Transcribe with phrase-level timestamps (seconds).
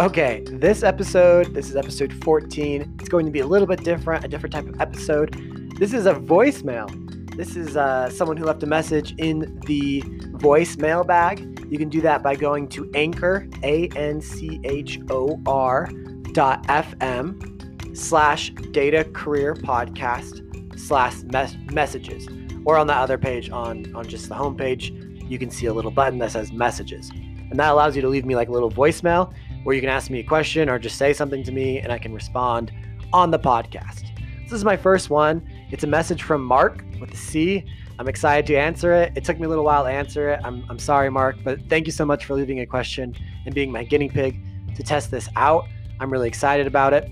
[0.00, 2.96] Okay, this episode, this is episode 14.
[2.98, 5.32] It's going to be a little bit different, a different type of episode.
[5.78, 6.90] This is a voicemail.
[7.36, 10.00] This is uh, someone who left a message in the
[10.40, 11.64] voicemail bag.
[11.70, 15.88] You can do that by going to anchor, A N C H O R
[16.32, 22.26] dot FM slash data career podcast slash mes- messages.
[22.64, 25.92] Or on the other page on, on just the homepage, you can see a little
[25.92, 27.12] button that says messages.
[27.48, 29.32] And that allows you to leave me like a little voicemail
[29.64, 31.98] where you can ask me a question or just say something to me and I
[31.98, 32.72] can respond
[33.12, 34.04] on the podcast.
[34.44, 35.46] This is my first one.
[35.70, 37.64] It's a message from Marc with a C.
[37.98, 39.12] I'm excited to answer it.
[39.16, 40.40] It took me a little while to answer it.
[40.44, 43.14] I'm, I'm sorry, Marc, but thank you so much for leaving a question
[43.46, 44.40] and being my guinea pig
[44.76, 45.66] to test this out.
[45.98, 47.10] I'm really excited about it.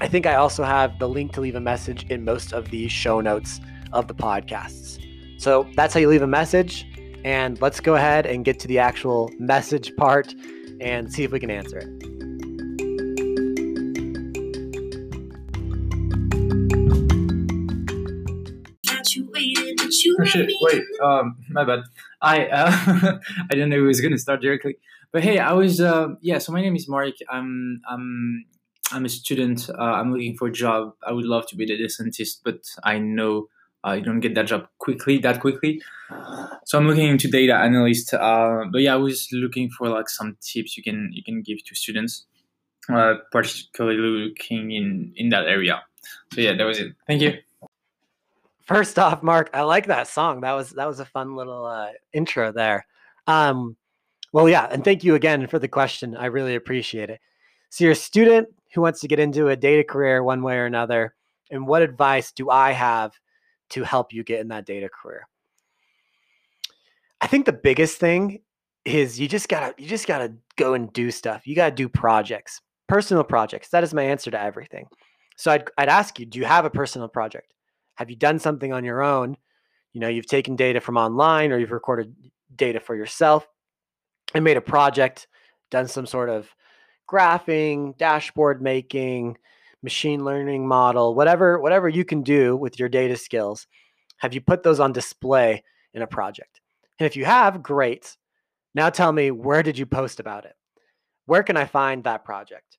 [0.00, 2.88] I think I also have the link to leave a message in most of the
[2.88, 3.60] show notes
[3.92, 5.02] of the podcasts.
[5.38, 6.86] So that's how you leave a message.
[7.24, 10.34] And let's go ahead and get to the actual message part
[10.80, 12.16] and see if we can answer it.
[20.18, 20.50] Oh shit!
[20.60, 21.80] Wait, um, my bad.
[22.22, 22.70] I uh,
[23.50, 24.76] I didn't know it was gonna start directly.
[25.12, 26.38] But hey, I was uh, yeah.
[26.38, 27.14] So my name is Marc.
[27.30, 28.44] I'm I'm
[28.92, 29.68] I'm a student.
[29.68, 30.94] Uh, I'm looking for a job.
[31.06, 33.48] I would love to be a data scientist, but I know
[33.86, 35.80] uh, you don't get that job quickly that quickly.
[36.64, 38.12] So I'm looking into data analyst.
[38.12, 41.64] Uh, but yeah, I was looking for like some tips you can you can give
[41.64, 42.26] to students,
[42.92, 45.82] uh, particularly looking in in that area.
[46.32, 46.94] So yeah, that was it.
[47.06, 47.38] Thank you.
[48.64, 50.40] First off, Marc, I like that song.
[50.40, 52.86] That was that was a fun little uh, intro there.
[53.28, 53.76] Um,
[54.32, 56.16] well, yeah, and thank you again for the question.
[56.16, 57.20] I really appreciate it.
[57.70, 60.66] So you're a student who wants to get into a data career one way or
[60.66, 61.14] another,
[61.50, 63.12] and what advice do I have
[63.70, 65.26] to help you get in that data career?
[67.20, 68.40] I think the biggest thing
[68.84, 71.46] is you just gotta you just gotta go and do stuff.
[71.46, 73.68] You gotta do projects, personal projects.
[73.70, 74.86] That is my answer to everything.
[75.36, 77.52] So I'd I'd ask you, do you have a personal project?
[77.96, 79.36] Have you done something on your own?
[79.92, 82.14] You know, you've taken data from online or you've recorded
[82.54, 83.46] data for yourself
[84.34, 85.26] and made a project,
[85.70, 86.48] done some sort of
[87.10, 89.38] graphing, dashboard making,
[89.86, 93.68] machine learning model, whatever whatever you can do with your data skills.
[94.16, 95.62] Have you put those on display
[95.94, 96.60] in a project?
[96.98, 98.16] And if you have, great.
[98.74, 100.54] Now tell me where did you post about it?
[101.26, 102.78] Where can I find that project?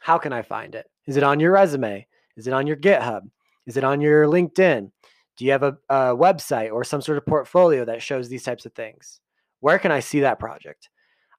[0.00, 0.90] How can I find it?
[1.06, 2.08] Is it on your resume?
[2.36, 3.30] Is it on your GitHub?
[3.68, 4.90] Is it on your LinkedIn?
[5.36, 8.66] Do you have a, a, website or some sort of portfolio that shows these types
[8.66, 9.20] of things?
[9.60, 10.88] Where can I see that project?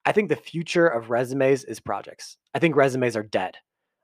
[0.05, 2.38] I think the future of resumes is projects.
[2.53, 3.57] I think resumes are dead.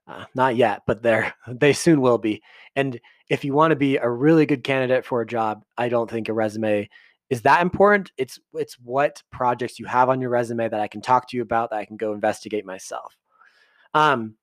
[0.08, 2.42] Uh, not yet, but they're they soon will be.
[2.74, 2.98] And
[3.28, 6.28] if you want to be a really good candidate for a job, I don't think
[6.28, 6.88] a resume
[7.30, 8.10] is that important.
[8.16, 11.42] It's it's what projects you have on your resume that I can talk to you
[11.42, 13.16] about that I can go investigate myself.
[13.92, 14.36] Um,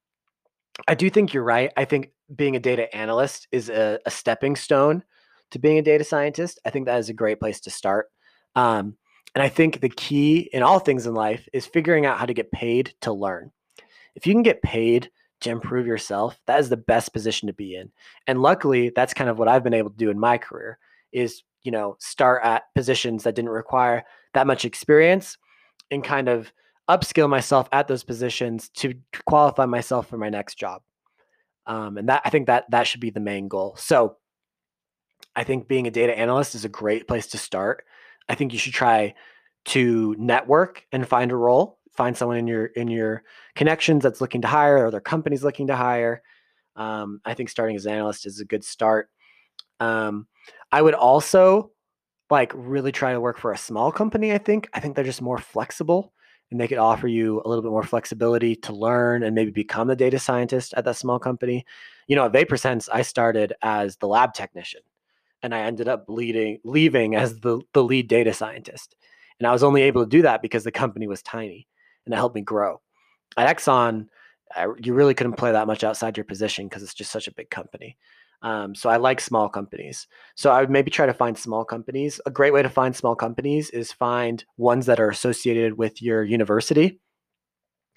[0.87, 1.71] I do think you're right.
[1.77, 5.03] I think being a data analyst is a, a, stepping stone
[5.51, 6.59] to being a data scientist.
[6.65, 8.07] I think that is a great place to start.
[8.55, 8.97] Um,
[9.35, 12.33] and I think the key in all things in life is figuring out how to
[12.33, 13.51] get paid to learn.
[14.15, 15.11] If you can get paid
[15.41, 17.91] to improve yourself, that is the best position to be in.
[18.27, 20.77] And luckily, that's kind of what I've been able to do in my career
[21.11, 25.37] is, you know, start at positions that didn't require that much experience
[25.91, 26.51] and kind of
[26.89, 28.93] upskill myself at those positions to
[29.25, 30.81] qualify myself for my next job.
[31.65, 33.75] Um, and that I think that that should be the main goal.
[33.77, 34.17] So
[35.35, 37.85] I think being a data analyst is a great place to start.
[38.29, 39.15] I think you should try
[39.65, 41.79] to network and find a role.
[41.95, 43.23] Find someone in your in your
[43.55, 46.21] connections that's looking to hire, or their company's looking to hire.
[46.75, 49.09] Um, I think starting as an analyst is a good start.
[49.79, 50.27] Um,
[50.71, 51.71] I would also
[52.29, 54.33] like really try to work for a small company.
[54.33, 56.13] I think I think they're just more flexible
[56.51, 59.89] and they could offer you a little bit more flexibility to learn and maybe become
[59.89, 61.65] a data scientist at that small company.
[62.07, 64.81] You know, at VaporSense, I started as the lab technician
[65.41, 68.95] and I ended up leading, leaving as the, the lead data scientist.
[69.39, 71.67] And I was only able to do that because the company was tiny
[72.05, 72.81] and it helped me grow.
[73.37, 74.07] At Exxon,
[74.55, 77.33] I, you really couldn't play that much outside your position because it's just such a
[77.33, 77.97] big company.
[78.41, 80.07] Um, so I like small companies.
[80.35, 82.21] So I would maybe try to find small companies.
[82.25, 86.23] A great way to find small companies is find ones that are associated with your
[86.23, 86.99] university.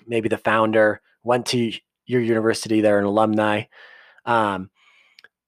[0.06, 1.72] Maybe the founder went to
[2.06, 3.64] your university, they're an alumni.
[4.25, 4.70] Um,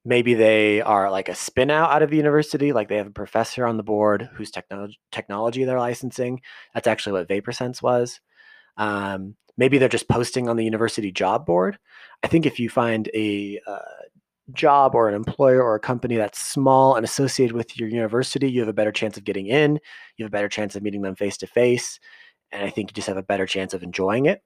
[0.05, 3.11] maybe they are like a spin out out of the university, like they have a
[3.11, 6.41] professor on the board whose technology technology they're licensing.
[6.73, 8.19] That's actually what VaporSense was.
[8.81, 11.77] Um, maybe they're just posting on the university job board.
[12.23, 13.79] I think if you find a uh,
[14.53, 18.59] job or an employer or a company that's small and associated with your university, you
[18.59, 19.79] have a better chance of getting in.
[20.17, 21.99] You have a better chance of meeting them face to face.
[22.51, 24.41] And I think you just have a better chance of enjoying it.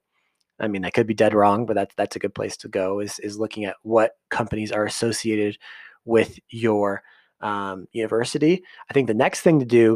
[0.59, 2.99] I mean, I could be dead wrong, but that's that's a good place to go.
[2.99, 5.57] Is is looking at what companies are associated
[6.03, 7.03] with your
[7.39, 8.63] um, university.
[8.89, 9.95] I think the next thing to do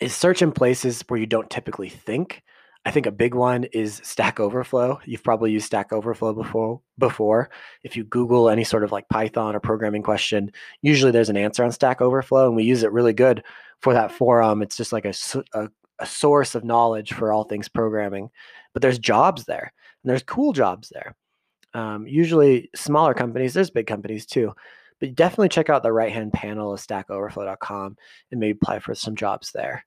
[0.00, 2.42] is search in places where you don't typically think.
[2.86, 5.00] I think a big one is Stack Overflow.
[5.04, 6.80] You've probably used Stack Overflow before.
[6.98, 7.50] Before,
[7.82, 10.52] if you Google any sort of like Python or programming question,
[10.82, 13.42] usually there's an answer on Stack Overflow, and we use it really good
[13.80, 14.62] for that forum.
[14.62, 15.12] It's just like a,
[15.52, 15.68] a,
[15.98, 18.30] a source of knowledge for all things programming.
[18.72, 19.72] But there's jobs there,
[20.04, 21.16] and there's cool jobs there.
[21.74, 23.52] Um, usually, smaller companies.
[23.52, 24.54] There's big companies too,
[25.00, 27.96] but definitely check out the right hand panel of StackOverflow.com
[28.30, 29.84] and maybe apply for some jobs there.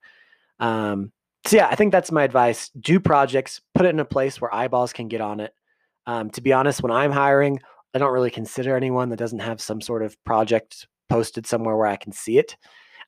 [0.60, 1.14] Um,
[1.50, 2.70] so yeah, I think that's my advice.
[2.80, 5.52] Do projects, put it in a place where eyeballs can get on it.
[6.06, 7.60] Um, to be honest, when I'm hiring,
[7.96, 11.88] I don't really consider anyone that doesn't have some sort of project posted somewhere where
[11.88, 12.56] I can see it.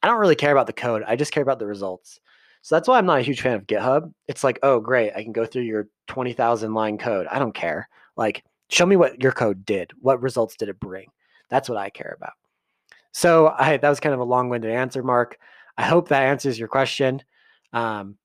[0.02, 1.04] I don't really care about the code.
[1.08, 2.20] I just care about the results.
[2.64, 4.12] So that's why I'm not a huge fan of GitHub.
[4.28, 7.28] It's like, oh, great, I can go through your 20,000 line code.
[7.30, 7.90] I don't care.
[8.18, 9.92] Like, show me what your code did.
[10.00, 11.10] What results did it bring?
[11.50, 12.34] That's what I care about.
[13.12, 15.38] So I that was kind of a long-winded answer, Marc.
[15.78, 17.22] I hope that answers your question.
[17.72, 18.18] Um,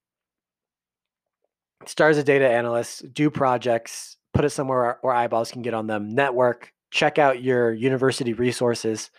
[1.86, 5.86] start as a data analyst, do projects, put it somewhere where eyeballs can get on
[5.86, 9.10] them, network, check out your university resources,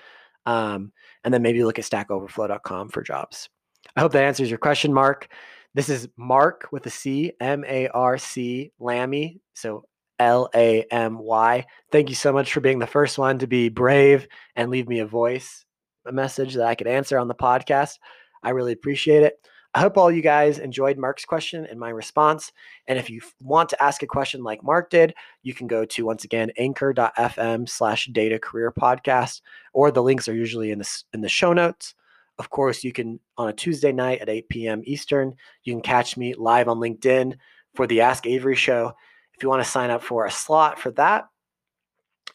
[0.46, 0.92] um,
[1.24, 3.50] and then maybe look at stackoverflow.com for jobs.
[3.96, 5.28] I hope that answers your question, Marc.
[5.74, 9.40] This is Marc with a C, M A R C, Lamy.
[9.54, 9.86] So
[10.20, 11.66] L A M Y.
[11.92, 15.00] Thank you so much for being the first one to be brave and leave me
[15.00, 15.66] a voice,
[16.06, 18.00] a message that I could answer on the podcast.
[18.44, 19.40] I really appreciate it.
[19.74, 22.52] I hope all you guys enjoyed Marc's question and my response.
[22.88, 26.06] And if you want to ask a question like Marc did, you can go to
[26.06, 29.42] once again anchor.fm slash data career podcast,
[29.74, 31.94] or the links are usually in the in the show notes.
[32.40, 34.82] Of course, you can on a Tuesday night at 8 p.m.
[34.86, 37.36] Eastern, you can catch me live on LinkedIn
[37.76, 38.94] for the Ask Avery show.
[39.34, 41.26] If you want to sign up for a slot for that,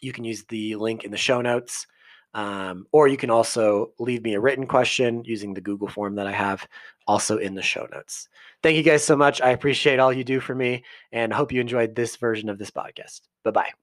[0.00, 1.86] you can use the link in the show notes.
[2.34, 6.26] Um, or you can also leave me a written question using the Google form that
[6.26, 6.66] I have
[7.06, 8.28] also in the show notes.
[8.62, 9.40] Thank you guys so much.
[9.40, 12.70] I appreciate all you do for me and hope you enjoyed this version of this
[12.70, 13.20] podcast.
[13.44, 13.81] Bye bye.